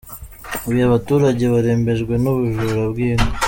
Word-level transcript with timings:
Huye 0.63 0.81
Abaturage 0.85 1.43
barembejwe 1.53 2.13
n’ubujura 2.23 2.81
bw’inka 2.91 3.29